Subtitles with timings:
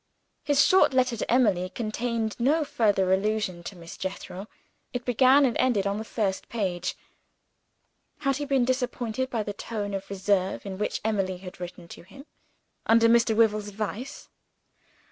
[0.43, 4.47] His short letter to Emily contained no further allusion to Miss Jethro;
[4.93, 6.95] it began and ended on the first page.
[8.21, 12.01] Had he been disappointed by the tone of reserve in which Emily had written to
[12.01, 12.25] him,
[12.87, 13.35] under Mr.
[13.35, 14.27] Wyvil's advice?